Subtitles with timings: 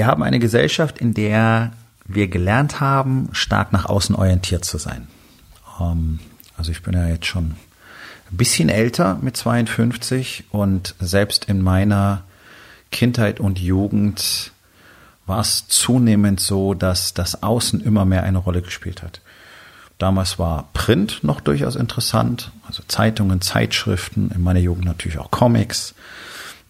[0.00, 1.72] Wir haben eine Gesellschaft, in der
[2.06, 5.08] wir gelernt haben, stark nach außen orientiert zu sein.
[5.78, 6.20] Ähm,
[6.56, 7.54] also ich bin ja jetzt schon
[8.30, 12.22] ein bisschen älter mit 52 und selbst in meiner
[12.90, 14.52] Kindheit und Jugend
[15.26, 19.20] war es zunehmend so, dass das Außen immer mehr eine Rolle gespielt hat.
[19.98, 25.94] Damals war Print noch durchaus interessant, also Zeitungen, Zeitschriften, in meiner Jugend natürlich auch Comics.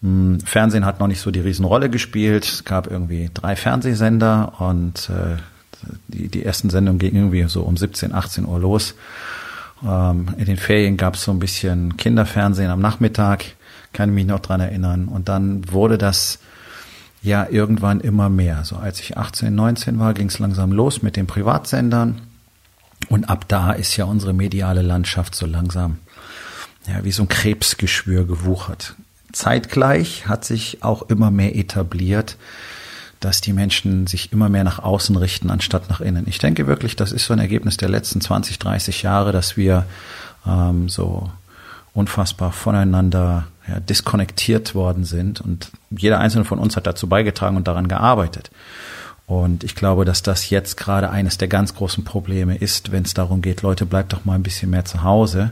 [0.01, 2.45] Hm, Fernsehen hat noch nicht so die Riesenrolle gespielt.
[2.45, 5.37] Es gab irgendwie drei Fernsehsender und äh,
[6.07, 8.95] die, die ersten Sendungen gingen irgendwie so um 17, 18 Uhr los.
[9.83, 13.45] Ähm, in den Ferien gab es so ein bisschen Kinderfernsehen am Nachmittag,
[13.93, 15.07] kann ich mich noch dran erinnern.
[15.07, 16.39] Und dann wurde das
[17.21, 18.63] ja irgendwann immer mehr.
[18.63, 22.21] So als ich 18, 19 war, ging es langsam los mit den Privatsendern.
[23.09, 25.97] Und ab da ist ja unsere mediale Landschaft so langsam
[26.87, 28.95] ja, wie so ein Krebsgeschwür gewuchert.
[29.33, 32.37] Zeitgleich hat sich auch immer mehr etabliert,
[33.19, 36.27] dass die Menschen sich immer mehr nach außen richten, anstatt nach innen.
[36.27, 39.85] Ich denke wirklich, das ist so ein Ergebnis der letzten 20, 30 Jahre, dass wir
[40.45, 41.29] ähm, so
[41.93, 45.39] unfassbar voneinander ja, diskonnektiert worden sind.
[45.39, 48.49] Und jeder einzelne von uns hat dazu beigetragen und daran gearbeitet.
[49.27, 53.13] Und ich glaube, dass das jetzt gerade eines der ganz großen Probleme ist, wenn es
[53.13, 55.51] darum geht, Leute, bleibt doch mal ein bisschen mehr zu Hause.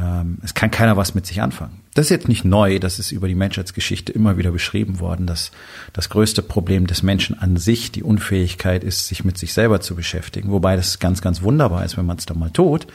[0.00, 1.80] Ähm, es kann keiner was mit sich anfangen.
[1.94, 5.50] Das ist jetzt nicht neu, das ist über die Menschheitsgeschichte immer wieder beschrieben worden, dass
[5.92, 9.96] das größte Problem des Menschen an sich die Unfähigkeit ist, sich mit sich selber zu
[9.96, 10.50] beschäftigen.
[10.50, 12.86] Wobei das ganz, ganz wunderbar ist, wenn man es dann mal tut.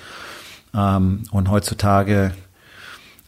[0.73, 2.31] Ähm, und heutzutage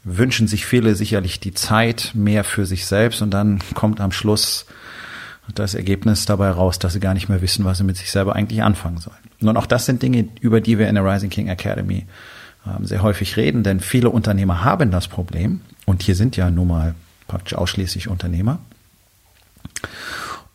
[0.06, 4.66] wünschen sich viele sicherlich die Zeit mehr für sich selbst und dann kommt am Schluss
[5.54, 8.36] das Ergebnis dabei raus, dass sie gar nicht mehr wissen, was sie mit sich selber
[8.36, 9.18] eigentlich anfangen sollen.
[9.42, 12.06] Und auch das sind Dinge, über die wir in der Rising King Academy
[12.82, 16.96] sehr häufig reden, denn viele Unternehmer haben das Problem, und hier sind ja nun mal
[17.28, 18.60] praktisch ausschließlich Unternehmer.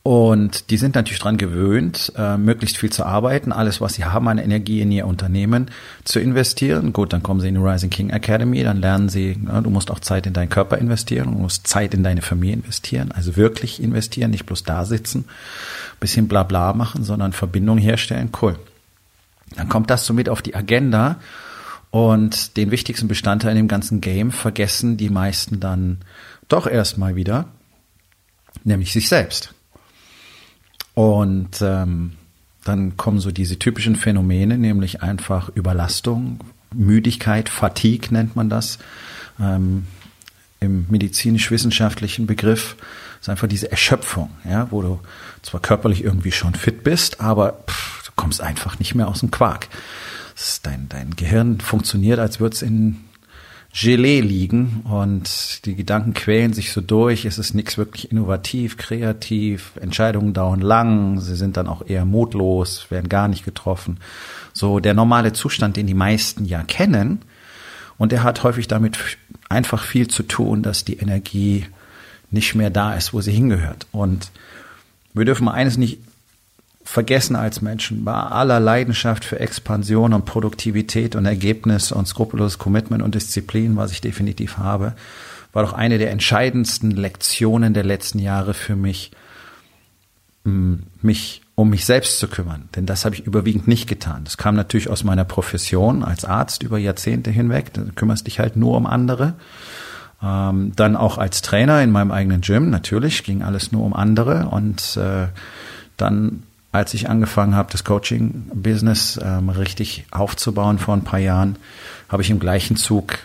[0.03, 4.29] Und die sind natürlich dran gewöhnt, äh, möglichst viel zu arbeiten, alles, was sie haben
[4.29, 5.71] an Energie in ihr Unternehmen
[6.05, 6.95] zu investieren.
[6.95, 10.01] Gut, dann kommen sie in die Rising King Academy, dann lernen sie, du musst auch
[10.01, 14.31] Zeit in deinen Körper investieren, du musst Zeit in deine Familie investieren, also wirklich investieren,
[14.31, 15.27] nicht bloß da sitzen,
[16.01, 18.31] bisschen bla bla machen, sondern Verbindung herstellen.
[18.41, 18.59] Cool.
[19.55, 21.17] Dann kommt das somit auf die Agenda
[21.91, 25.99] und den wichtigsten Bestandteil in dem ganzen Game vergessen die meisten dann
[26.49, 27.49] doch erstmal wieder,
[28.65, 29.55] nämlich sich selbst.
[30.95, 32.13] Und ähm,
[32.65, 36.41] dann kommen so diese typischen Phänomene, nämlich einfach Überlastung,
[36.73, 38.79] Müdigkeit, Fatigue nennt man das.
[39.41, 39.87] Ähm,
[40.61, 42.77] Im medizinisch-wissenschaftlichen Begriff
[43.21, 45.01] ist einfach diese Erschöpfung, ja, wo du
[45.43, 49.31] zwar körperlich irgendwie schon fit bist, aber pff, du kommst einfach nicht mehr aus dem
[49.31, 49.69] Quark
[50.63, 53.05] dein, dein Gehirn funktioniert, als würde es in
[53.73, 57.25] Gelee liegen und die Gedanken quälen sich so durch.
[57.25, 59.73] Es ist nichts wirklich innovativ, kreativ.
[59.81, 61.21] Entscheidungen dauern lang.
[61.21, 63.99] Sie sind dann auch eher mutlos, werden gar nicht getroffen.
[64.53, 67.23] So der normale Zustand, den die meisten ja kennen.
[67.97, 68.99] Und der hat häufig damit
[69.49, 71.67] einfach viel zu tun, dass die Energie
[72.33, 73.87] nicht mehr da ist, wo sie hingehört.
[73.93, 74.33] Und
[75.15, 75.99] wir dürfen eines nicht
[76.91, 78.05] vergessen als Menschen.
[78.05, 83.93] Bei aller Leidenschaft für Expansion und Produktivität und Ergebnis und skrupelloses Commitment und Disziplin, was
[83.93, 84.95] ich definitiv habe,
[85.53, 89.13] war doch eine der entscheidendsten Lektionen der letzten Jahre für mich,
[90.43, 92.69] mich um mich selbst zu kümmern.
[92.75, 94.23] Denn das habe ich überwiegend nicht getan.
[94.25, 97.73] Das kam natürlich aus meiner Profession als Arzt über Jahrzehnte hinweg.
[97.73, 99.35] Du kümmerst dich halt nur um andere.
[100.21, 102.69] Ähm, dann auch als Trainer in meinem eigenen Gym.
[102.69, 104.49] Natürlich ging alles nur um andere.
[104.49, 105.29] Und äh,
[105.97, 111.57] dann als ich angefangen habe, das Coaching-Business ähm, richtig aufzubauen vor ein paar Jahren,
[112.09, 113.19] habe ich im gleichen Zug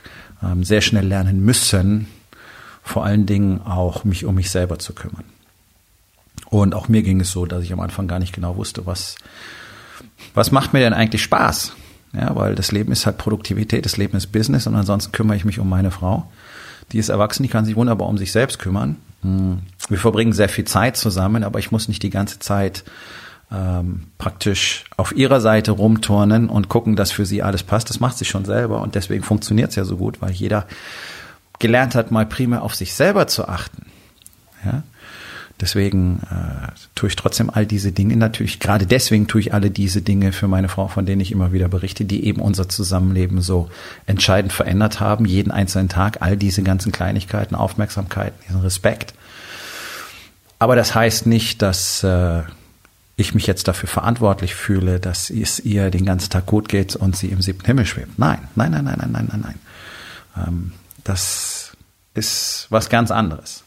[0.44, 2.08] ähm, sehr schnell lernen müssen,
[2.84, 5.24] vor allen Dingen auch mich um mich selber zu kümmern.
[6.50, 9.16] Und auch mir ging es so, dass ich am Anfang gar nicht genau wusste, was,
[10.34, 11.74] was macht mir denn eigentlich Spaß?
[12.14, 15.46] Ja, weil das Leben ist halt Produktivität, das Leben ist Business und ansonsten kümmere ich
[15.46, 16.32] mich um meine Frau.
[16.92, 18.96] Die ist erwachsen, die kann sich wunderbar um sich selbst kümmern.
[19.22, 19.60] Hm,
[19.90, 22.84] wir verbringen sehr viel Zeit zusammen, aber ich muss nicht die ganze Zeit
[23.52, 27.90] ähm, praktisch auf ihrer Seite rumturnen und gucken, dass für sie alles passt.
[27.90, 30.66] Das macht sie schon selber und deswegen funktioniert es ja so gut, weil jeder
[31.60, 33.86] gelernt hat, mal primär auf sich selber zu achten.
[34.66, 34.84] Ja?
[35.62, 40.02] Deswegen äh, tue ich trotzdem all diese Dinge natürlich, gerade deswegen tue ich alle diese
[40.02, 43.70] Dinge für meine Frau, von denen ich immer wieder berichte, die eben unser Zusammenleben so
[44.06, 49.14] entscheidend verändert haben, jeden einzelnen Tag, all diese ganzen Kleinigkeiten, Aufmerksamkeiten, diesen Respekt.
[50.60, 52.44] Aber das heißt nicht, dass äh,
[53.18, 57.16] ich mich jetzt dafür verantwortlich fühle, dass es ihr den ganzen Tag gut geht und
[57.16, 58.20] sie im siebten Himmel schwebt.
[58.20, 60.48] Nein, nein, nein, nein, nein, nein, nein, nein.
[60.48, 60.72] Ähm,
[61.04, 61.72] das
[62.14, 63.64] ist was ganz anderes.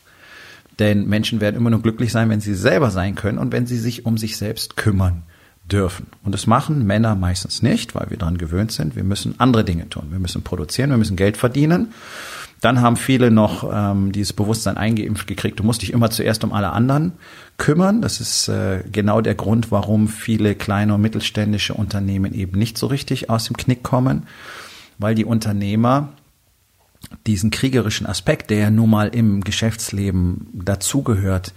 [0.79, 3.79] Denn Menschen werden immer nur glücklich sein, wenn sie selber sein können und wenn sie
[3.79, 5.23] sich um sich selbst kümmern
[5.65, 6.07] dürfen.
[6.23, 8.97] Und das machen Männer meistens nicht, weil wir daran gewöhnt sind.
[8.97, 10.09] Wir müssen andere Dinge tun.
[10.11, 11.93] Wir müssen produzieren, wir müssen Geld verdienen.
[12.61, 16.53] Dann haben viele noch ähm, dieses Bewusstsein eingeimpft gekriegt, du musst dich immer zuerst um
[16.53, 17.13] alle anderen
[17.57, 18.03] kümmern.
[18.03, 22.87] Das ist äh, genau der Grund, warum viele kleine und mittelständische Unternehmen eben nicht so
[22.89, 24.27] richtig aus dem Knick kommen,
[24.99, 26.09] weil die Unternehmer
[27.27, 31.53] diesen kriegerischen Aspekt, der ja nun mal im Geschäftsleben dazugehört,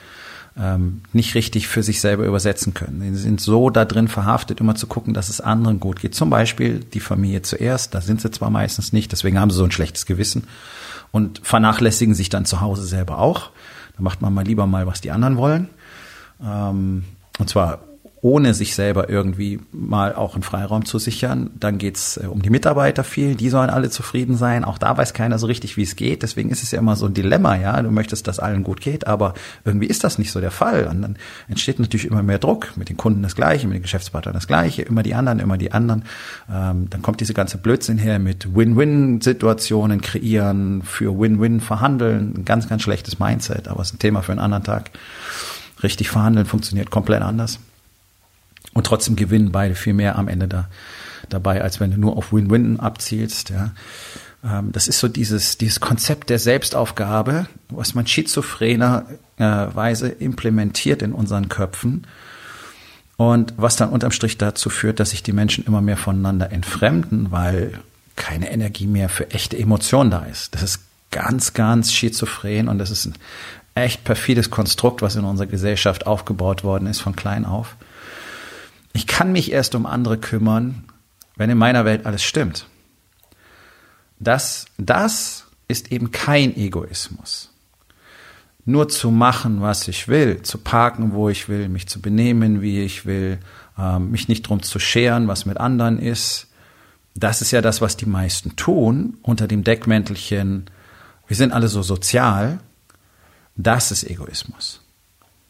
[0.58, 3.16] ähm, nicht richtig für sich selber übersetzen können.
[3.16, 6.14] Sie sind so da drin verhaftet, immer zu gucken, dass es anderen gut geht.
[6.14, 9.64] Zum Beispiel die Familie zuerst, da sind sie zwar meistens nicht, deswegen haben sie so
[9.64, 10.44] ein schlechtes Gewissen
[11.12, 13.52] und vernachlässigen sich dann zu Hause selber auch.
[13.96, 15.70] Da macht man mal lieber mal, was die anderen wollen.
[16.44, 17.04] Ähm,
[17.40, 17.80] und zwar
[18.24, 21.50] ohne sich selber irgendwie mal auch einen Freiraum zu sichern.
[21.60, 24.64] Dann geht's äh, um die Mitarbeiter viel, die sollen alle zufrieden sein.
[24.64, 26.22] Auch da weiß keiner so richtig, wie es geht.
[26.22, 27.82] Deswegen ist es ja immer so ein Dilemma, ja.
[27.82, 29.34] Du möchtest, dass allen gut geht, aber
[29.66, 30.86] irgendwie ist das nicht so der Fall.
[30.86, 31.16] Und dann
[31.48, 32.78] entsteht natürlich immer mehr Druck.
[32.78, 35.72] Mit den Kunden das Gleiche, mit den Geschäftspartnern das Gleiche, immer die anderen, immer die
[35.72, 36.04] anderen.
[36.52, 42.36] Ähm, dann kommt diese ganze Blödsinn her mit Win-Win-Situationen kreieren, für Win-Win verhandeln.
[42.38, 44.92] Ein ganz, ganz schlechtes Mindset, aber es ist ein Thema für einen anderen Tag.
[45.82, 47.60] Richtig verhandeln funktioniert komplett anders.
[48.74, 50.70] Und trotzdem gewinnen beide viel mehr am Ende da,
[51.30, 53.50] dabei, als wenn du nur auf Win-Win abzielst.
[53.50, 53.72] Ja.
[54.44, 61.50] Ähm, das ist so dieses, dieses Konzept der Selbstaufgabe, was man schizophrenerweise implementiert in unseren
[61.50, 62.08] Köpfen.
[63.18, 67.32] Und was dann unterm Strich dazu führt, dass sich die Menschen immer mehr voneinander entfremden,
[67.32, 67.74] weil
[68.16, 70.56] keine Energie mehr für echte Emotionen da ist.
[70.56, 70.80] Das ist
[71.12, 73.14] ganz, ganz schizophren und das ist ein
[73.76, 77.76] echt perfides Konstrukt, was in unserer Gesellschaft aufgebaut worden ist von klein auf.
[78.94, 80.84] Ich kann mich erst um andere kümmern,
[81.36, 82.68] wenn in meiner Welt alles stimmt.
[84.20, 87.50] Das, das ist eben kein Egoismus.
[88.66, 92.82] Nur zu machen, was ich will, zu parken, wo ich will, mich zu benehmen, wie
[92.82, 93.40] ich will,
[93.78, 96.48] ähm, mich nicht drum zu scheren, was mit anderen ist.
[97.16, 100.70] Das ist ja das, was die meisten tun, unter dem Deckmäntelchen,
[101.28, 102.60] wir sind alle so sozial.
[103.56, 104.82] Das ist Egoismus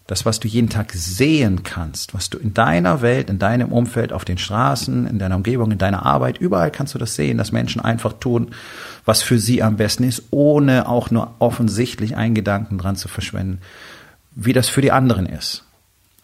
[0.08, 4.12] das, was du jeden Tag sehen kannst, was du in deiner Welt, in deinem Umfeld,
[4.12, 7.52] auf den Straßen, in deiner Umgebung, in deiner Arbeit, überall kannst du das sehen, dass
[7.52, 8.52] Menschen einfach tun,
[9.06, 13.62] was für sie am besten ist, ohne auch nur offensichtlich einen Gedanken dran zu verschwenden,
[14.36, 15.64] wie das für die anderen ist,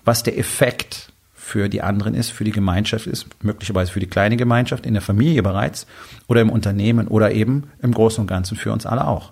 [0.03, 4.35] was der Effekt für die anderen ist, für die Gemeinschaft ist, möglicherweise für die kleine
[4.35, 5.87] Gemeinschaft, in der Familie bereits
[6.27, 9.31] oder im Unternehmen oder eben im Großen und Ganzen für uns alle auch.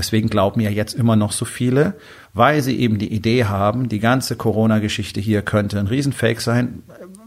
[0.00, 1.92] Deswegen glauben ja jetzt immer noch so viele,
[2.32, 6.82] weil sie eben die Idee haben, die ganze Corona-Geschichte hier könnte ein Riesenfake sein,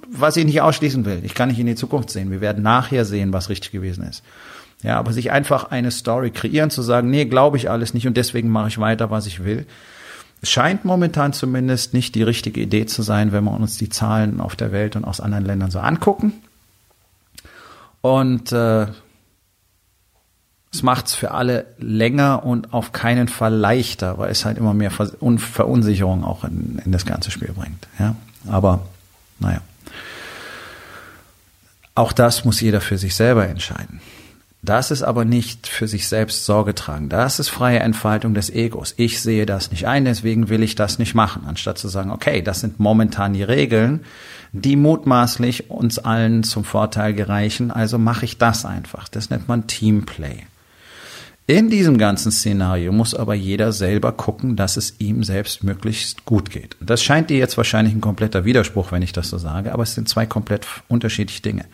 [0.09, 1.19] was ich nicht ausschließen will.
[1.21, 2.31] Ich kann nicht in die Zukunft sehen.
[2.31, 4.23] Wir werden nachher sehen, was richtig gewesen ist.
[4.81, 8.17] Ja, aber sich einfach eine Story kreieren, zu sagen, nee, glaube ich alles nicht und
[8.17, 9.67] deswegen mache ich weiter, was ich will.
[10.41, 14.55] Scheint momentan zumindest nicht die richtige Idee zu sein, wenn wir uns die Zahlen auf
[14.55, 16.33] der Welt und aus anderen Ländern so angucken.
[18.01, 18.87] Und äh,
[20.73, 24.73] es macht es für alle länger und auf keinen Fall leichter, weil es halt immer
[24.73, 27.87] mehr Verunsicherung auch in, in das ganze Spiel bringt.
[27.99, 28.15] Ja?
[28.49, 28.87] Aber
[29.39, 29.61] naja.
[31.93, 34.01] Auch das muss jeder für sich selber entscheiden.
[34.63, 37.09] Das ist aber nicht für sich selbst Sorge tragen.
[37.09, 38.95] Das ist freie Entfaltung des Egos.
[38.97, 42.41] Ich sehe das nicht ein, deswegen will ich das nicht machen, anstatt zu sagen, okay,
[42.41, 43.99] das sind momentan die Regeln,
[44.53, 49.07] die mutmaßlich uns allen zum Vorteil gereichen, also mache ich das einfach.
[49.09, 50.45] Das nennt man Teamplay.
[51.45, 56.49] In diesem ganzen Szenario muss aber jeder selber gucken, dass es ihm selbst möglichst gut
[56.49, 56.77] geht.
[56.79, 59.93] Das scheint dir jetzt wahrscheinlich ein kompletter Widerspruch, wenn ich das so sage, aber es
[59.93, 61.65] sind zwei komplett unterschiedliche Dinge.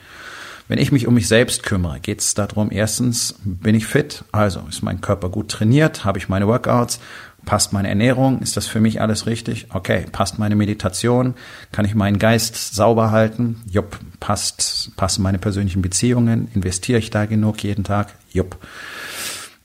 [0.67, 4.23] Wenn ich mich um mich selbst kümmere, geht es darum, erstens, bin ich fit?
[4.31, 6.03] Also ist mein Körper gut trainiert?
[6.03, 6.99] Habe ich meine Workouts?
[7.45, 8.41] Passt meine Ernährung?
[8.41, 9.67] Ist das für mich alles richtig?
[9.69, 10.05] Okay.
[10.11, 11.35] Passt meine Meditation?
[11.71, 13.61] Kann ich meinen Geist sauber halten?
[13.69, 13.99] Jupp.
[14.19, 16.49] Passt, passen meine persönlichen Beziehungen?
[16.53, 18.15] Investiere ich da genug jeden Tag?
[18.31, 18.57] Jupp.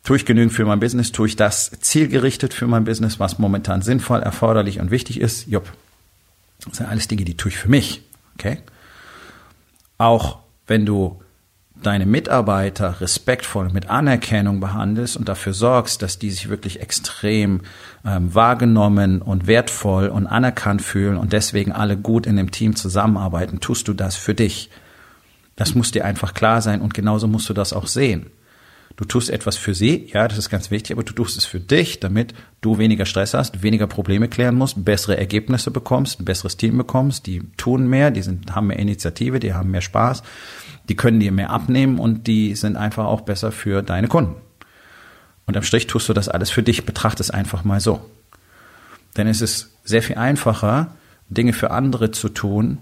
[0.05, 1.13] Tue ich genügend für mein Business?
[1.13, 5.47] Tue ich das zielgerichtet für mein Business, was momentan sinnvoll, erforderlich und wichtig ist?
[5.47, 5.73] Jupp.
[6.63, 8.03] Das sind alles Dinge, die tue ich für mich.
[8.35, 8.59] Okay?
[9.97, 11.23] Auch wenn du
[11.83, 17.63] deine Mitarbeiter respektvoll mit Anerkennung behandelst und dafür sorgst, dass die sich wirklich extrem
[18.05, 23.61] ähm, wahrgenommen und wertvoll und anerkannt fühlen und deswegen alle gut in dem Team zusammenarbeiten,
[23.61, 24.71] tust du das für dich.
[25.57, 28.27] Das muss dir einfach klar sein und genauso musst du das auch sehen.
[28.97, 31.59] Du tust etwas für sie, ja, das ist ganz wichtig, aber du tust es für
[31.59, 36.57] dich, damit du weniger Stress hast, weniger Probleme klären musst, bessere Ergebnisse bekommst, ein besseres
[36.57, 40.23] Team bekommst, die tun mehr, die sind, haben mehr Initiative, die haben mehr Spaß,
[40.89, 44.37] die können dir mehr abnehmen und die sind einfach auch besser für deine Kunden.
[45.47, 48.01] Und am Strich tust du das alles für dich, betrachte es einfach mal so.
[49.17, 50.95] Denn es ist sehr viel einfacher,
[51.29, 52.79] Dinge für andere zu tun,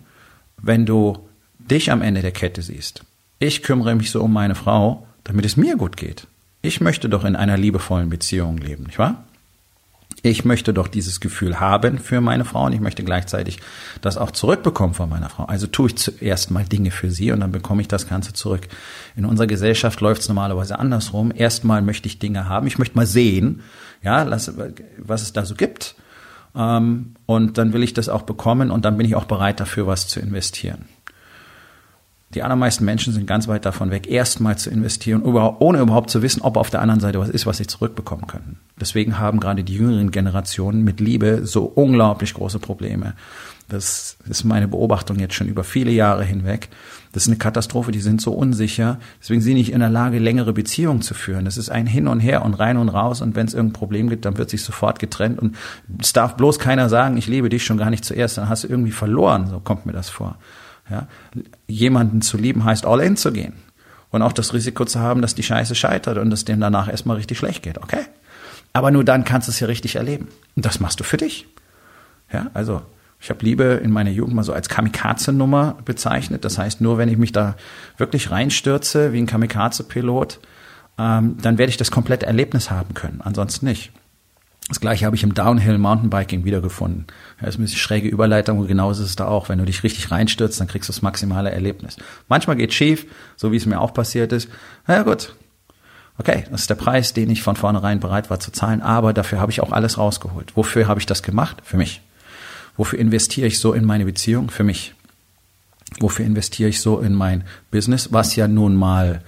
[0.60, 1.26] wenn du
[1.58, 3.04] dich am Ende der Kette siehst.
[3.38, 6.26] Ich kümmere mich so um meine Frau, damit es mir gut geht.
[6.62, 9.24] Ich möchte doch in einer liebevollen Beziehung leben, nicht wahr?
[10.24, 13.58] Ich möchte doch dieses Gefühl haben für meine Frau und ich möchte gleichzeitig
[14.02, 15.46] das auch zurückbekommen von meiner Frau.
[15.46, 18.68] Also tue ich zuerst mal Dinge für sie und dann bekomme ich das Ganze zurück.
[19.16, 21.32] In unserer Gesellschaft läuft es normalerweise andersrum.
[21.34, 23.62] Erstmal möchte ich Dinge haben, ich möchte mal sehen,
[24.02, 25.96] ja, was es da so gibt.
[26.54, 29.88] Ähm, und dann will ich das auch bekommen und dann bin ich auch bereit dafür,
[29.88, 30.84] was zu investieren.
[32.34, 36.40] Die allermeisten Menschen sind ganz weit davon weg, erstmal zu investieren, ohne überhaupt zu wissen,
[36.40, 38.58] ob auf der anderen Seite was ist, was sie zurückbekommen können.
[38.80, 43.14] Deswegen haben gerade die jüngeren Generationen mit Liebe so unglaublich große Probleme.
[43.68, 46.68] Das ist meine Beobachtung jetzt schon über viele Jahre hinweg.
[47.12, 48.98] Das ist eine Katastrophe, die sind so unsicher.
[49.20, 51.44] Deswegen sind sie nicht in der Lage, längere Beziehungen zu führen.
[51.44, 53.20] Das ist ein Hin und Her und rein und raus.
[53.20, 55.38] Und wenn es irgendein Problem gibt, dann wird sich sofort getrennt.
[55.38, 55.56] Und
[56.00, 58.38] es darf bloß keiner sagen, ich liebe dich schon gar nicht zuerst.
[58.38, 59.46] Dann hast du irgendwie verloren.
[59.48, 60.36] So kommt mir das vor.
[60.92, 61.08] Ja?
[61.66, 63.54] Jemanden zu lieben heißt all in zu gehen.
[64.10, 67.16] Und auch das Risiko zu haben, dass die Scheiße scheitert und es dem danach erstmal
[67.16, 67.78] richtig schlecht geht.
[67.78, 68.04] Okay?
[68.74, 70.28] Aber nur dann kannst du es ja richtig erleben.
[70.54, 71.46] Und das machst du für dich.
[72.30, 72.82] Ja, also
[73.20, 76.44] ich habe Liebe in meiner Jugend mal so als Kamikaze-Nummer bezeichnet.
[76.44, 77.56] Das heißt, nur wenn ich mich da
[77.96, 80.40] wirklich reinstürze wie ein Kamikaze-Pilot,
[80.98, 83.20] ähm, dann werde ich das komplette Erlebnis haben können.
[83.22, 83.92] Ansonsten nicht.
[84.72, 87.04] Das gleiche habe ich im Downhill Mountainbiking wiedergefunden.
[87.38, 89.50] Das ist ein bisschen schräge Überleitung und genauso ist es da auch.
[89.50, 91.98] Wenn du dich richtig reinstürzt, dann kriegst du das maximale Erlebnis.
[92.26, 93.04] Manchmal geht schief,
[93.36, 94.48] so wie es mir auch passiert ist.
[94.86, 95.34] Na ja, gut.
[96.16, 99.40] Okay, das ist der Preis, den ich von vornherein bereit war zu zahlen, aber dafür
[99.40, 100.56] habe ich auch alles rausgeholt.
[100.56, 101.58] Wofür habe ich das gemacht?
[101.64, 102.00] Für mich.
[102.78, 104.48] Wofür investiere ich so in meine Beziehung?
[104.48, 104.94] Für mich.
[106.00, 109.20] Wofür investiere ich so in mein Business, was ja nun mal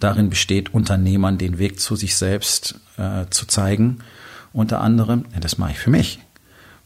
[0.00, 4.00] darin besteht, Unternehmern den Weg zu sich selbst äh, zu zeigen
[4.52, 6.20] unter anderem, das mache ich für mich.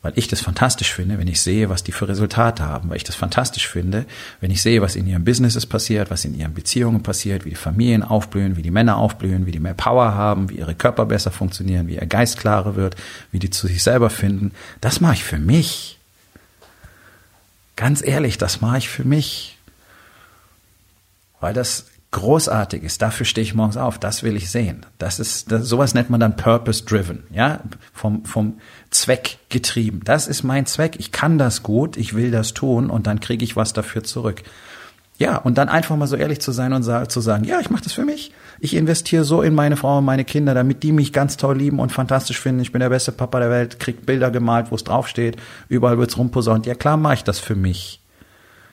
[0.03, 2.91] Weil ich das fantastisch finde, wenn ich sehe, was die für Resultate haben.
[2.91, 4.05] Weil ich das fantastisch finde,
[4.41, 7.55] wenn ich sehe, was in ihren Businesses passiert, was in ihren Beziehungen passiert, wie die
[7.55, 11.31] Familien aufblühen, wie die Männer aufblühen, wie die mehr Power haben, wie ihre Körper besser
[11.31, 12.97] funktionieren, wie ihr Geist klarer wird,
[13.31, 14.51] wie die zu sich selber finden.
[14.81, 16.01] Das mache ich für mich.
[17.77, 19.57] Ganz ehrlich, das mache ich für mich.
[21.39, 23.03] Weil das großartig ist.
[23.03, 23.99] Dafür stehe ich morgens auf.
[23.99, 24.87] Das will ich sehen.
[24.99, 27.25] Das ist, das, sowas nennt man dann purpose driven.
[27.33, 27.61] Ja,
[27.93, 28.59] vom, vom
[28.91, 30.03] Zweck getrieben.
[30.05, 30.97] Das ist mein Zweck.
[30.99, 31.97] Ich kann das gut.
[31.97, 34.43] Ich will das tun und dann kriege ich was dafür zurück.
[35.19, 37.85] Ja, und dann einfach mal so ehrlich zu sein und zu sagen, ja, ich mache
[37.85, 38.33] das für mich.
[38.61, 41.79] Ich investiere so in meine Frau und meine Kinder, damit die mich ganz toll lieben
[41.79, 42.61] und fantastisch finden.
[42.61, 45.37] Ich bin der beste Papa der Welt, krieg Bilder gemalt, wo es draufsteht.
[45.69, 46.67] Überall wird's rumposaunt.
[46.67, 48.02] Ja, klar mache ich das für mich.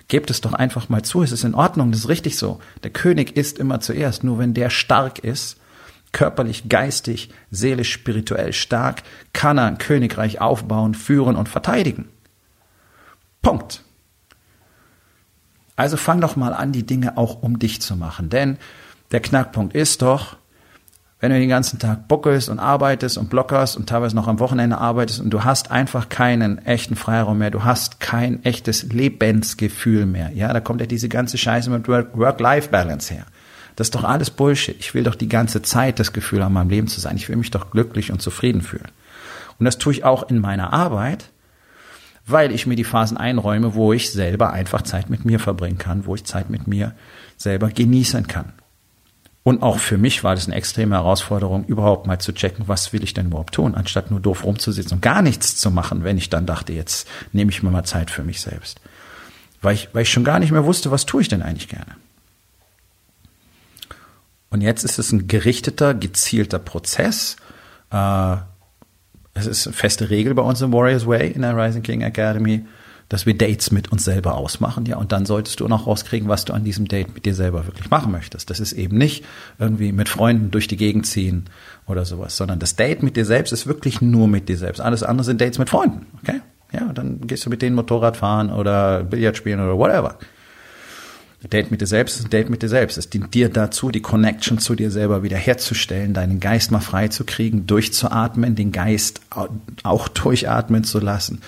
[0.09, 2.59] Gebt es doch einfach mal zu, es ist in Ordnung, das ist richtig so.
[2.83, 5.57] Der König ist immer zuerst, nur wenn der stark ist,
[6.11, 12.09] körperlich, geistig, seelisch, spirituell stark, kann er ein Königreich aufbauen, führen und verteidigen.
[13.43, 13.83] Punkt.
[15.75, 18.57] Also fang doch mal an, die Dinge auch um dich zu machen, denn
[19.11, 20.38] der Knackpunkt ist doch,
[21.19, 24.77] wenn du den ganzen Tag buckelst und arbeitest und blockerst und teilweise noch am Wochenende
[24.77, 30.31] arbeitest und du hast einfach keinen echten Freiraum mehr, du hast kein echtes Lebensgefühl mehr.
[30.33, 33.25] Ja, da kommt ja diese ganze Scheiße mit Work-Life-Balance her.
[33.75, 34.77] Das ist doch alles Bullshit.
[34.79, 37.17] Ich will doch die ganze Zeit das Gefühl haben, meinem Leben zu sein.
[37.17, 38.89] Ich will mich doch glücklich und zufrieden fühlen.
[39.57, 41.29] Und das tue ich auch in meiner Arbeit,
[42.25, 46.05] weil ich mir die Phasen einräume, wo ich selber einfach Zeit mit mir verbringen kann,
[46.05, 46.93] wo ich Zeit mit mir
[47.37, 48.53] selber genießen kann.
[49.43, 53.03] Und auch für mich war das eine extreme Herausforderung, überhaupt mal zu checken, was will
[53.03, 56.29] ich denn überhaupt tun, anstatt nur doof rumzusitzen und gar nichts zu machen, wenn ich
[56.29, 58.79] dann dachte, jetzt nehme ich mir mal Zeit für mich selbst.
[59.61, 61.95] Weil ich, weil ich schon gar nicht mehr wusste, was tue ich denn eigentlich gerne.
[64.49, 67.37] Und jetzt ist es ein gerichteter, gezielter Prozess.
[67.91, 68.37] Äh,
[69.33, 72.65] es ist eine feste Regel bei uns im Warriors Way in der Rising King Academy
[73.09, 76.45] dass wir Dates mit uns selber ausmachen, ja, und dann solltest du noch rauskriegen, was
[76.45, 78.51] du an diesem Date mit dir selber wirklich machen möchtest.
[78.51, 79.25] Das ist eben nicht
[79.57, 81.45] irgendwie mit Freunden durch die Gegend ziehen
[81.87, 84.79] oder sowas, sondern das Date mit dir selbst ist wirklich nur mit dir selbst.
[84.79, 86.41] Alles andere sind Dates mit Freunden, okay?
[86.71, 90.19] Ja, dann gehst du mit denen Motorrad fahren oder Billard spielen oder whatever.
[91.49, 92.97] Date mit dir selbst ist ein Date mit dir selbst.
[92.97, 97.23] Es dient dir dazu, die Connection zu dir selber wiederherzustellen, deinen Geist mal frei zu
[97.23, 99.21] kriegen, durchzuatmen, den Geist
[99.83, 101.41] auch durchatmen zu lassen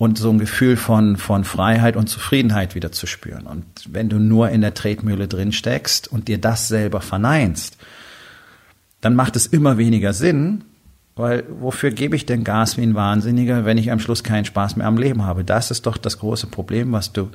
[0.00, 3.46] und so ein Gefühl von, von Freiheit und Zufriedenheit wieder zu spüren.
[3.46, 7.76] Und wenn du nur in der Tretmühle drin steckst und dir das selber verneinst,
[9.02, 10.64] dann macht es immer weniger Sinn,
[11.16, 14.76] weil wofür gebe ich denn Gas wie ein Wahnsinniger, wenn ich am Schluss keinen Spaß
[14.76, 15.44] mehr am Leben habe?
[15.44, 17.28] Das ist doch das große Problem, was du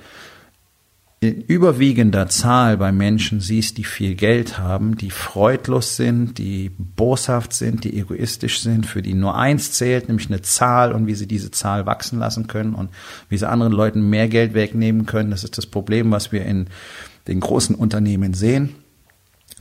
[1.25, 7.53] in überwiegender Zahl bei Menschen siehst, die viel Geld haben, die freudlos sind, die boshaft
[7.53, 11.27] sind, die egoistisch sind, für die nur eins zählt, nämlich eine Zahl und wie sie
[11.27, 12.89] diese Zahl wachsen lassen können und
[13.29, 15.32] wie sie anderen Leuten mehr Geld wegnehmen können.
[15.32, 16.67] Das ist das Problem, was wir in
[17.27, 18.75] den großen Unternehmen sehen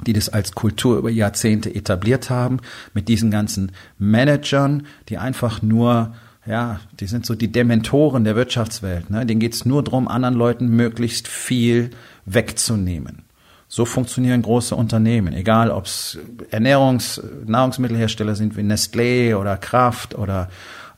[0.08, 2.58] die das als Kultur über Jahrzehnte etabliert haben,
[2.94, 6.14] mit diesen ganzen Managern, die einfach nur
[6.46, 9.10] ja, die sind so die Dementoren der Wirtschaftswelt.
[9.10, 9.24] Ne?
[9.24, 11.90] Denen geht's nur drum, anderen Leuten möglichst viel
[12.26, 13.22] wegzunehmen.
[13.66, 16.18] So funktionieren große Unternehmen, egal ob es
[16.50, 20.48] Ernährungs-, Nahrungsmittelhersteller sind wie Nestlé oder Kraft oder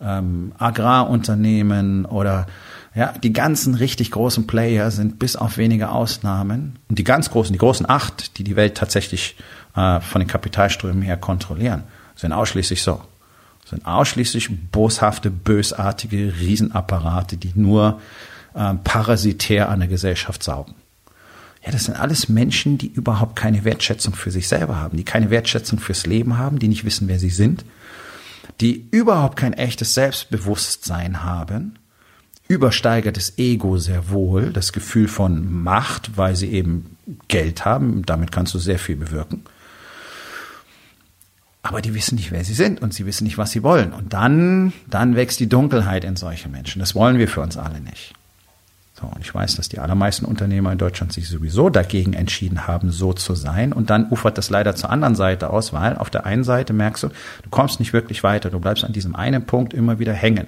[0.00, 2.46] ähm, Agrarunternehmen oder
[2.94, 7.52] ja, die ganzen richtig großen Player sind bis auf wenige Ausnahmen und die ganz großen,
[7.52, 9.36] die großen acht, die die Welt tatsächlich
[9.76, 11.84] äh, von den Kapitalströmen her kontrollieren,
[12.14, 13.00] sind ausschließlich so.
[13.68, 18.00] Sind ausschließlich boshafte, bösartige Riesenapparate, die nur
[18.54, 20.76] äh, parasitär an der Gesellschaft saugen.
[21.64, 25.30] Ja, das sind alles Menschen, die überhaupt keine Wertschätzung für sich selber haben, die keine
[25.30, 27.64] Wertschätzung fürs Leben haben, die nicht wissen, wer sie sind,
[28.60, 31.76] die überhaupt kein echtes Selbstbewusstsein haben,
[32.46, 36.96] übersteigertes Ego sehr wohl, das Gefühl von Macht, weil sie eben
[37.26, 39.42] Geld haben, damit kannst du sehr viel bewirken
[41.66, 43.92] aber die wissen nicht, wer sie sind und sie wissen nicht, was sie wollen.
[43.92, 46.78] Und dann, dann wächst die Dunkelheit in solche Menschen.
[46.78, 48.14] Das wollen wir für uns alle nicht.
[48.98, 52.90] So, und ich weiß, dass die allermeisten Unternehmer in Deutschland sich sowieso dagegen entschieden haben,
[52.90, 53.74] so zu sein.
[53.74, 57.02] Und dann ufert das leider zur anderen Seite aus, weil auf der einen Seite merkst
[57.02, 58.48] du, du kommst nicht wirklich weiter.
[58.48, 60.46] Du bleibst an diesem einen Punkt immer wieder hängen.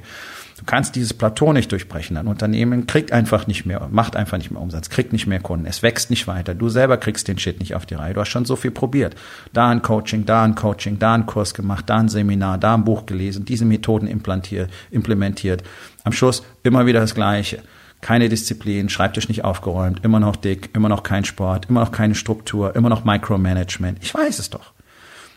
[0.59, 2.17] Du kannst dieses Plateau nicht durchbrechen.
[2.17, 5.67] Ein Unternehmen kriegt einfach nicht mehr, macht einfach nicht mehr Umsatz, kriegt nicht mehr Kunden,
[5.67, 6.53] es wächst nicht weiter.
[6.53, 8.13] Du selber kriegst den Shit nicht auf die Reihe.
[8.13, 9.15] Du hast schon so viel probiert.
[9.53, 12.85] Da ein Coaching, da ein Coaching, da ein Kurs gemacht, da ein Seminar, da ein
[12.85, 15.63] Buch gelesen, diese Methoden implantiert, implementiert.
[16.03, 17.63] Am Schluss immer wieder das Gleiche.
[18.01, 22.17] Keine Disziplin, Schreibtisch nicht aufgeräumt, immer noch dick, immer noch kein Sport, immer noch keine
[22.17, 23.99] Struktur, immer noch Micromanagement.
[24.03, 24.73] Ich weiß es doch.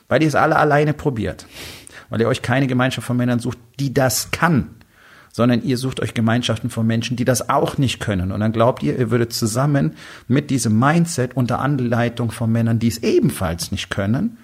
[0.07, 1.45] Weil ihr es alle alleine probiert.
[2.10, 4.80] Weil ihr euch keine Gemeinschaft von Männern sucht, die das kann
[5.31, 8.31] sondern ihr sucht euch Gemeinschaften von Menschen, die das auch nicht können.
[8.31, 9.93] Und dann glaubt ihr, ihr würdet zusammen
[10.27, 14.37] mit diesem Mindset unter Anleitung von Männern, die es ebenfalls nicht können,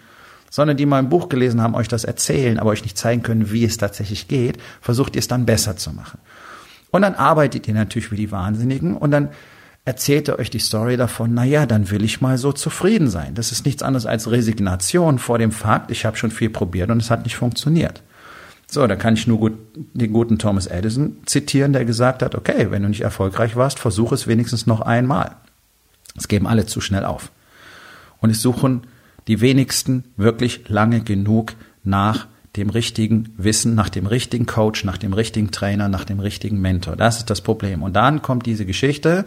[0.50, 3.52] sondern die mal ein Buch gelesen haben, euch das erzählen, aber euch nicht zeigen können,
[3.52, 6.20] wie es tatsächlich geht, versucht ihr es dann besser zu machen.
[6.90, 9.30] Und dann arbeitet ihr natürlich wie die Wahnsinnigen und dann
[9.84, 13.36] erzählt er euch die Story davon, na ja, dann will ich mal so zufrieden sein.
[13.36, 17.02] Das ist nichts anderes als Resignation vor dem Fakt, ich habe schon viel probiert und
[17.02, 18.04] es hat nicht funktioniert.
[18.70, 19.54] So, da kann ich nur gut,
[19.94, 24.12] den guten Thomas Edison zitieren, der gesagt hat, okay, wenn du nicht erfolgreich warst, versuch
[24.12, 25.36] es wenigstens noch einmal.
[26.18, 27.32] Es geben alle zu schnell auf.
[28.20, 28.82] Und es suchen
[29.28, 31.54] die wenigsten wirklich lange genug
[31.84, 32.28] nach
[32.58, 36.96] dem richtigen Wissen, nach dem richtigen Coach, nach dem richtigen Trainer, nach dem richtigen Mentor.
[36.96, 37.84] Das ist das Problem.
[37.84, 39.26] Und dann kommt diese Geschichte,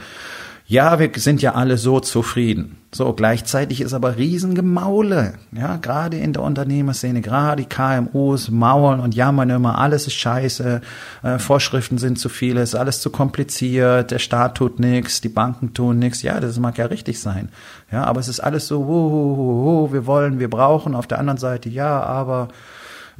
[0.70, 2.76] ja, wir sind ja alle so zufrieden.
[2.92, 5.34] So, gleichzeitig ist aber Riesengemaule.
[5.50, 10.80] Ja, gerade in der Unternehmerszene, gerade die KMUs mauern und jammern immer, alles ist scheiße,
[11.24, 15.74] äh, Vorschriften sind zu viele, ist alles zu kompliziert, der Staat tut nichts, die Banken
[15.74, 16.22] tun nichts.
[16.22, 17.48] Ja, das mag ja richtig sein.
[17.90, 20.94] Ja, aber es ist alles so, wuh, wuh, wuh, wir wollen, wir brauchen.
[20.94, 22.46] Auf der anderen Seite, ja, aber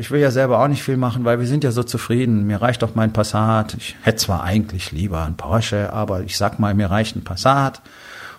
[0.00, 2.46] ich will ja selber auch nicht viel machen, weil wir sind ja so zufrieden.
[2.46, 3.74] Mir reicht doch mein Passat.
[3.74, 7.82] Ich hätte zwar eigentlich lieber ein Porsche, aber ich sag mal, mir reicht ein Passat.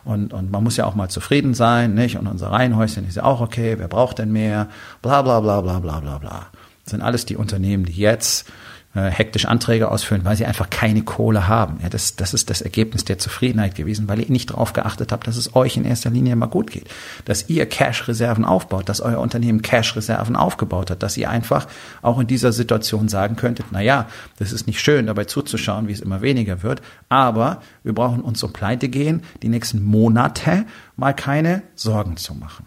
[0.04, 2.18] Und, und man muss ja auch mal zufrieden sein, nicht?
[2.18, 3.76] Und unser Reihenhäuschen ist ja auch okay.
[3.78, 4.70] Wer braucht denn mehr?
[5.04, 6.48] Bla, bla, bla, bla, bla, bla, bla.
[6.84, 8.52] Das sind alles die Unternehmen, die jetzt
[8.94, 11.80] äh, hektisch Anträge ausfüllen, weil sie einfach keine Kohle haben.
[11.82, 15.28] Ja, das, das ist das Ergebnis der Zufriedenheit gewesen, weil ihr nicht darauf geachtet habt,
[15.28, 16.90] dass es euch in erster Linie mal gut geht.
[17.24, 21.68] Dass ihr Cash-Reserven aufbaut, dass euer Unternehmen Cash-Reserven aufgebaut hat, dass ihr einfach
[22.02, 24.08] auch in dieser Situation sagen könntet, na ja,
[24.40, 28.44] das ist nicht schön, dabei zuzuschauen, wie es immer weniger wird, aber wir brauchen uns
[28.44, 30.66] um Pleite gehen, die nächsten Monate
[30.98, 32.66] mal keine Sorgen zu machen.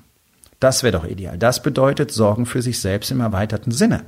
[0.59, 1.37] Das wäre doch ideal.
[1.37, 4.05] Das bedeutet Sorgen für sich selbst im erweiterten Sinne.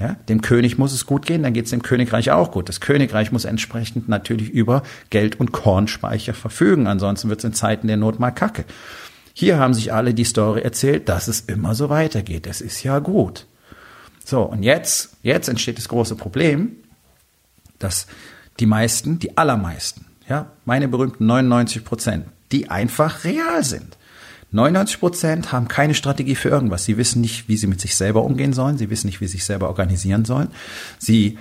[0.00, 2.70] Ja, dem König muss es gut gehen, dann geht es dem Königreich auch gut.
[2.70, 7.86] Das Königreich muss entsprechend natürlich über Geld- und Kornspeicher verfügen, ansonsten wird es in Zeiten
[7.86, 8.64] der Not mal kacke.
[9.34, 12.46] Hier haben sich alle die Story erzählt, dass es immer so weitergeht.
[12.46, 13.46] Das ist ja gut.
[14.24, 16.76] So, und jetzt, jetzt entsteht das große Problem.
[17.80, 18.06] dass
[18.60, 23.96] die meisten, die allermeisten, ja, meine berühmten 99 Prozent, die einfach real sind.
[24.52, 26.84] 99 Prozent haben keine Strategie für irgendwas.
[26.84, 28.78] Sie wissen nicht, wie sie mit sich selber umgehen sollen.
[28.78, 30.48] Sie wissen nicht, wie sie sich selber organisieren sollen.
[30.98, 31.38] Sie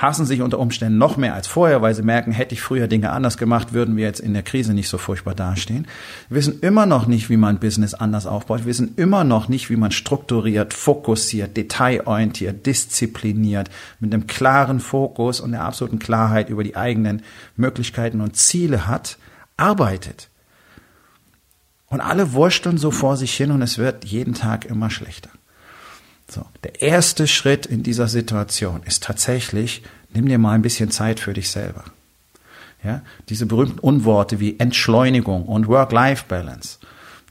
[0.00, 3.10] hassen sich unter Umständen noch mehr als vorher, weil sie merken, hätte ich früher Dinge
[3.10, 5.86] anders gemacht, würden wir jetzt in der Krise nicht so furchtbar dastehen.
[6.28, 8.60] Wir wissen immer noch nicht, wie man Business anders aufbaut.
[8.60, 15.40] Wir wissen immer noch nicht, wie man strukturiert, fokussiert, detailorientiert, diszipliniert, mit einem klaren Fokus
[15.40, 17.22] und der absoluten Klarheit über die eigenen
[17.56, 19.18] Möglichkeiten und Ziele hat,
[19.56, 20.28] arbeitet.
[21.88, 25.30] Und alle wursteln so vor sich hin und es wird jeden Tag immer schlechter.
[26.28, 31.20] So, der erste Schritt in dieser Situation ist tatsächlich, nimm dir mal ein bisschen Zeit
[31.20, 31.84] für dich selber.
[32.82, 36.78] Ja, diese berühmten Unworte wie Entschleunigung und Work-Life-Balance.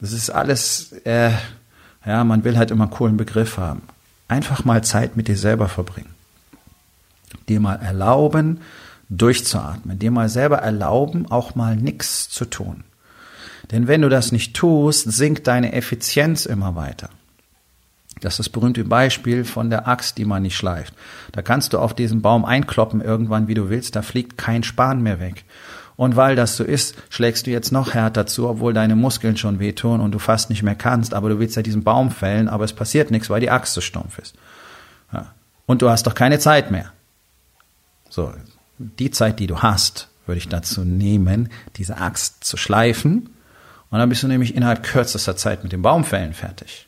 [0.01, 1.31] Das ist alles, äh,
[2.05, 3.83] ja, man will halt immer coolen Begriff haben.
[4.27, 6.13] Einfach mal Zeit mit dir selber verbringen.
[7.47, 8.61] Dir mal erlauben,
[9.09, 9.99] durchzuatmen.
[9.99, 12.83] Dir mal selber erlauben, auch mal nichts zu tun.
[13.71, 17.09] Denn wenn du das nicht tust, sinkt deine Effizienz immer weiter.
[18.21, 20.93] Das ist das berühmte Beispiel von der Axt, die man nicht schleift.
[21.31, 25.01] Da kannst du auf diesen Baum einkloppen irgendwann, wie du willst, da fliegt kein Span
[25.01, 25.43] mehr weg.
[25.97, 29.59] Und weil das so ist, schlägst du jetzt noch härter zu, obwohl deine Muskeln schon
[29.59, 32.65] wehtun und du fast nicht mehr kannst, aber du willst ja diesen Baum fällen, aber
[32.65, 34.35] es passiert nichts, weil die Axt so stumpf ist.
[35.13, 35.33] Ja.
[35.65, 36.91] Und du hast doch keine Zeit mehr.
[38.09, 38.33] So,
[38.77, 43.29] die Zeit, die du hast, würde ich dazu nehmen, diese Axt zu schleifen.
[43.95, 46.85] Und dann bist du nämlich innerhalb kürzester Zeit mit dem Baumfällen fertig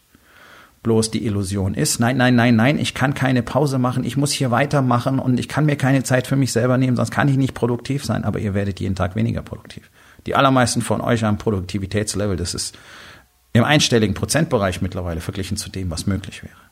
[0.84, 2.00] bloß die Illusion ist.
[2.00, 5.48] Nein, nein, nein, nein, ich kann keine Pause machen, ich muss hier weitermachen und ich
[5.48, 8.40] kann mir keine Zeit für mich selber nehmen, sonst kann ich nicht produktiv sein, aber
[8.40, 9.90] ihr werdet jeden Tag weniger produktiv.
[10.26, 12.78] Die allermeisten von euch haben Produktivitätslevel, das ist
[13.54, 16.67] im einstelligen Prozentbereich mittlerweile verglichen zu dem, was möglich wäre.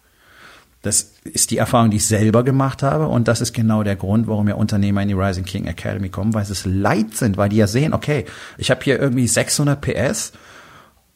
[0.85, 4.27] Das ist die Erfahrung, die ich selber gemacht habe und das ist genau der Grund,
[4.27, 7.49] warum ja Unternehmer in die Rising King Academy kommen, weil sie es leid sind, weil
[7.49, 8.25] die ja sehen, okay,
[8.57, 10.33] ich habe hier irgendwie 600 PS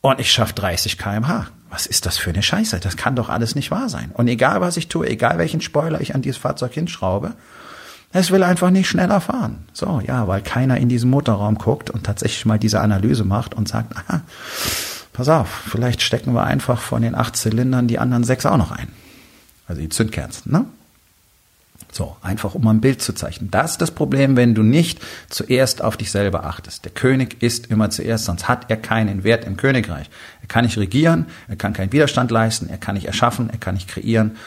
[0.02, 2.80] und ich schaffe 30 kmh was ist das für eine Scheiße?
[2.80, 4.12] Das kann doch alles nicht wahr sein.
[4.14, 7.34] Und egal was ich tue, egal welchen Spoiler ich an dieses Fahrzeug hinschraube,
[8.12, 9.66] es will einfach nicht schneller fahren.
[9.72, 13.68] So, ja, weil keiner in diesen Motorraum guckt und tatsächlich mal diese Analyse macht und
[13.68, 14.22] sagt, aha,
[15.14, 18.72] pass auf, vielleicht stecken wir einfach von den acht Zylindern die anderen sechs auch noch
[18.72, 18.88] ein.
[19.70, 20.66] Also die Zündkerzen, ne?
[21.92, 23.50] So, einfach um ein Bild zu zeichnen.
[23.50, 26.86] Das ist das Problem, wenn du nicht zuerst auf dich selber achtest.
[26.86, 30.10] Der König ist immer zuerst, sonst hat er keinen Wert im Königreich.
[30.42, 33.76] Er kann nicht regieren, er kann keinen Widerstand leisten, er kann nicht erschaffen, er kann
[33.76, 34.38] nicht kreieren.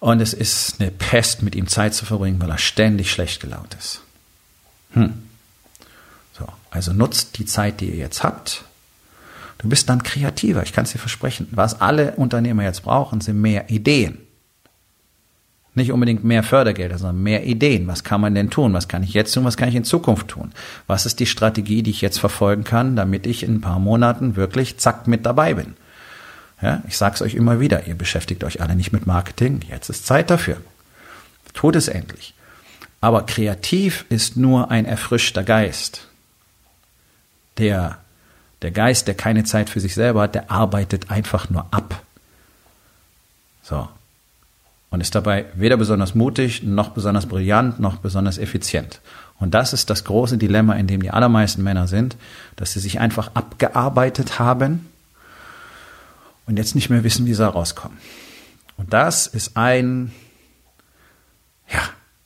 [0.00, 3.76] Und es ist eine Pest, mit ihm Zeit zu verbringen, weil er ständig schlecht gelaunt
[3.78, 4.00] ist.
[4.92, 5.22] Hm.
[6.36, 8.64] So, also nutzt die Zeit, die ihr jetzt habt.
[9.58, 11.48] Du bist dann kreativer, ich kann es dir versprechen.
[11.52, 14.23] Was alle Unternehmer jetzt brauchen, sind mehr Ideen.
[15.76, 17.88] Nicht unbedingt mehr Fördergelder, sondern mehr Ideen.
[17.88, 18.72] Was kann man denn tun?
[18.74, 19.44] Was kann ich jetzt tun?
[19.44, 20.52] Was kann ich in Zukunft tun?
[20.86, 24.36] Was ist die Strategie, die ich jetzt verfolgen kann, damit ich in ein paar Monaten
[24.36, 25.74] wirklich zack mit dabei bin?
[26.62, 29.60] Ja, ich es euch immer wieder, ihr beschäftigt euch alle nicht mit Marketing.
[29.68, 30.58] Jetzt ist Zeit dafür.
[31.54, 32.34] Tut es endlich.
[33.00, 36.06] Aber kreativ ist nur ein erfrischter Geist.
[37.58, 37.98] Der,
[38.62, 42.02] der Geist, der keine Zeit für sich selber hat, der arbeitet einfach nur ab.
[43.62, 43.88] So
[44.94, 49.00] und ist dabei weder besonders mutig, noch besonders brillant, noch besonders effizient.
[49.40, 52.16] Und das ist das große Dilemma, in dem die allermeisten Männer sind,
[52.54, 54.86] dass sie sich einfach abgearbeitet haben
[56.46, 57.98] und jetzt nicht mehr wissen, wie sie rauskommen.
[58.76, 60.12] Und das ist ein
[61.68, 61.80] ja,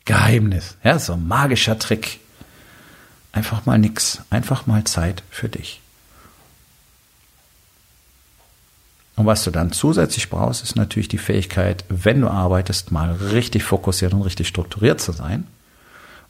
[0.04, 2.20] Geheimnis, ja, so ein magischer Trick.
[3.33, 5.81] Einfach mal nix, einfach mal Zeit für dich.
[9.18, 13.64] Und was du dann zusätzlich brauchst, ist natürlich die Fähigkeit, wenn du arbeitest, mal richtig
[13.64, 15.44] fokussiert und richtig strukturiert zu sein,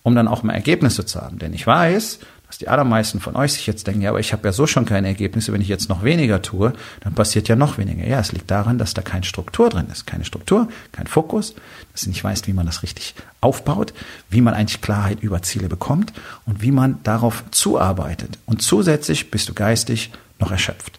[0.02, 1.38] um dann auch mal Ergebnisse zu haben.
[1.38, 4.48] Denn ich weiß, dass die allermeisten von euch sich jetzt denken, ja, aber ich habe
[4.48, 7.76] ja so schon keine Ergebnisse, wenn ich jetzt noch weniger tue, dann passiert ja noch
[7.76, 8.06] weniger.
[8.06, 10.06] Ja, es liegt daran, dass da keine Struktur drin ist.
[10.06, 11.54] Keine Struktur, kein Fokus,
[11.92, 13.92] dass du nicht weißt, wie man das richtig aufbaut,
[14.30, 16.14] wie man eigentlich Klarheit über Ziele bekommt
[16.46, 18.38] und wie man darauf zuarbeitet.
[18.46, 20.97] Und zusätzlich bist du geistig noch erschöpft.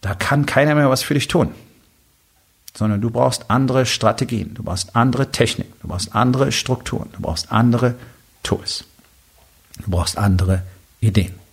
[0.00, 1.54] Da kann keiner mehr was für dich tun.
[2.74, 7.50] Sondern du brauchst andere Strategien, du brauchst andere Techniken, du brauchst andere Strukturen, du brauchst
[7.50, 7.94] andere
[8.42, 8.84] Tools.
[9.84, 10.62] Du brauchst andere
[11.00, 11.45] Ideen.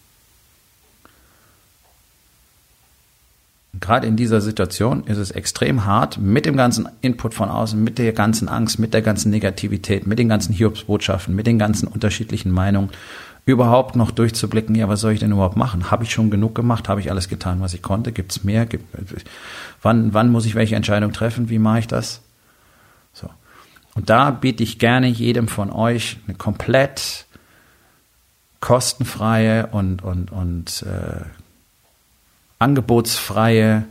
[3.79, 7.97] Gerade in dieser Situation ist es extrem hart, mit dem ganzen Input von außen, mit
[7.97, 12.51] der ganzen Angst, mit der ganzen Negativität, mit den ganzen Hiobsbotschaften, mit den ganzen unterschiedlichen
[12.51, 12.89] Meinungen
[13.45, 15.91] überhaupt noch durchzublicken, ja, was soll ich denn überhaupt machen?
[15.91, 16.87] Habe ich schon genug gemacht?
[16.87, 18.13] Habe ich alles getan, was ich konnte?
[18.13, 18.65] Gibt es mehr?
[18.65, 18.85] Gibt,
[19.81, 21.49] wann, wann muss ich welche Entscheidung treffen?
[21.49, 22.21] Wie mache ich das?
[23.11, 23.29] So.
[23.95, 27.25] Und da biete ich gerne jedem von euch eine komplett
[28.61, 31.25] kostenfreie und, und, und äh,
[32.59, 33.85] angebotsfreie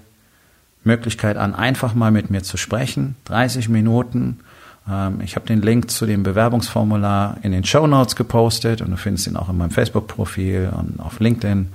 [0.84, 3.16] Möglichkeit an, einfach mal mit mir zu sprechen.
[3.26, 4.40] 30 Minuten.
[4.88, 8.96] Ähm, ich habe den Link zu dem Bewerbungsformular in den Show Notes gepostet und du
[8.96, 11.68] findest ihn auch in meinem Facebook-Profil und auf LinkedIn.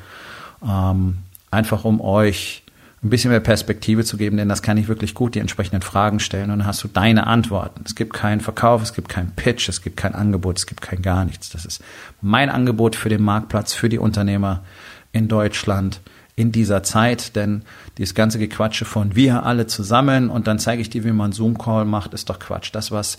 [0.67, 1.17] Ähm,
[1.51, 2.63] einfach um euch
[3.03, 6.19] ein bisschen mehr Perspektive zu geben, denn das kann ich wirklich gut die entsprechenden Fragen
[6.19, 7.81] stellen und dann hast du deine Antworten.
[7.85, 11.03] Es gibt keinen Verkauf, es gibt keinen Pitch, es gibt kein Angebot, es gibt kein
[11.03, 11.49] gar nichts.
[11.49, 11.83] Das ist
[12.21, 14.63] mein Angebot für den Marktplatz, für die Unternehmer
[15.11, 16.01] in Deutschland
[16.37, 17.63] in dieser Zeit, denn
[17.97, 21.83] dieses ganze Gequatsche von wir alle zusammen und dann zeige ich dir, wie man Zoom-Call
[21.83, 22.69] macht, ist doch Quatsch.
[22.73, 23.17] Das, was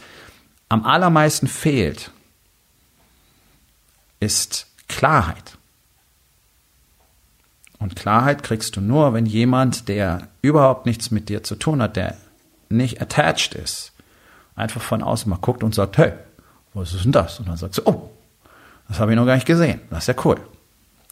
[0.68, 2.12] am allermeisten fehlt,
[4.20, 5.58] ist Klarheit.
[7.80, 11.96] Und Klarheit kriegst du nur, wenn jemand, der überhaupt nichts mit dir zu tun hat,
[11.96, 12.16] der
[12.68, 13.92] nicht attached ist,
[14.54, 16.12] einfach von außen mal guckt und sagt, hey,
[16.72, 17.40] was ist denn das?
[17.40, 18.10] Und dann sagst du, oh,
[18.86, 19.80] das habe ich noch gar nicht gesehen.
[19.90, 20.40] Das ist ja cool.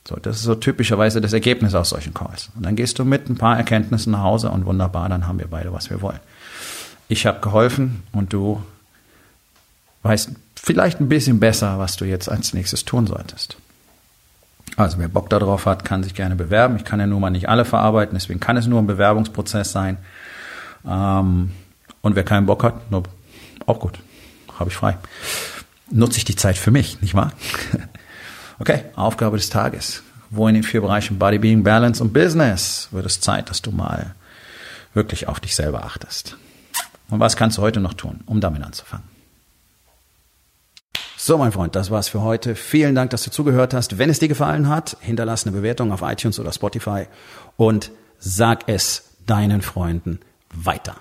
[0.07, 2.51] So, das ist so typischerweise das Ergebnis aus solchen Calls.
[2.55, 5.49] Und dann gehst du mit ein paar Erkenntnissen nach Hause und wunderbar, dann haben wir
[5.49, 6.21] beide, was wir wollen.
[7.09, 8.63] Ich habe geholfen und du
[10.03, 13.57] weißt vielleicht ein bisschen besser, was du jetzt als nächstes tun solltest.
[14.77, 16.77] Also wer Bock darauf hat, kann sich gerne bewerben.
[16.77, 19.97] Ich kann ja nun mal nicht alle verarbeiten, deswegen kann es nur ein Bewerbungsprozess sein.
[20.87, 21.51] Ähm,
[22.03, 22.75] und wer keinen Bock hat,
[23.67, 23.99] auch gut,
[24.57, 24.99] habe ich frei.
[25.91, 27.33] Nutze ich die Zeit für mich, nicht wahr?
[28.59, 30.03] Okay, Aufgabe des Tages.
[30.31, 33.71] Wo in den vier Bereichen Body, Being, Balance und Business wird es Zeit, dass du
[33.71, 34.15] mal
[34.95, 36.37] wirklich auf dich selber achtest.
[37.09, 39.07] Und was kannst du heute noch tun, um damit anzufangen?
[41.17, 42.55] So, mein Freund, das war's für heute.
[42.55, 43.99] Vielen Dank, dass du zugehört hast.
[43.99, 47.07] Wenn es dir gefallen hat, hinterlass eine Bewertung auf iTunes oder Spotify
[47.57, 50.21] und sag es deinen Freunden
[50.55, 50.97] weiter.